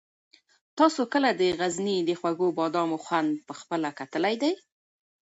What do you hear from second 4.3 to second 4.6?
دی؟